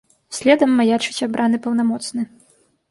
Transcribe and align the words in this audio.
Следам 0.37 0.71
маячыць 0.79 1.23
абраны 1.29 1.57
паўнамоцны. 1.69 2.21